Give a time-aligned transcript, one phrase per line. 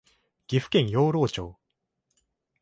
[0.47, 1.59] 岐阜県養老町